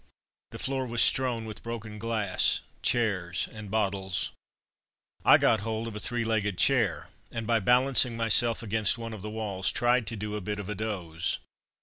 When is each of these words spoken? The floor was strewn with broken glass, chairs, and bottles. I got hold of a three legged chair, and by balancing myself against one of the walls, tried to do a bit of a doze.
The 0.49 0.57
floor 0.57 0.87
was 0.87 0.99
strewn 1.03 1.45
with 1.45 1.61
broken 1.61 1.99
glass, 1.99 2.61
chairs, 2.81 3.47
and 3.51 3.69
bottles. 3.69 4.31
I 5.23 5.37
got 5.37 5.59
hold 5.59 5.87
of 5.87 5.95
a 5.95 5.99
three 5.99 6.23
legged 6.25 6.57
chair, 6.57 7.09
and 7.31 7.45
by 7.45 7.59
balancing 7.59 8.17
myself 8.17 8.63
against 8.63 8.97
one 8.97 9.13
of 9.13 9.21
the 9.21 9.29
walls, 9.29 9.69
tried 9.71 10.07
to 10.07 10.15
do 10.15 10.33
a 10.35 10.41
bit 10.41 10.57
of 10.57 10.69
a 10.69 10.73
doze. 10.73 11.37